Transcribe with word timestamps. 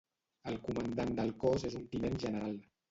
El 0.51 0.57
comandant 0.69 1.13
del 1.21 1.31
cos 1.45 1.69
és 1.71 1.81
un 1.83 1.89
tinent 1.95 2.21
general. 2.27 2.61